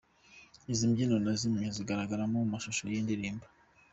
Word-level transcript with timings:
Izi 0.71 0.85
mbyino 0.89 1.15
ni 1.19 1.33
zimwe 1.39 1.57
muzigaragara 1.67 2.23
mu 2.31 2.39
mashusho 2.51 2.81
y'iyi 2.85 3.05
ndirimbo. 3.05 3.45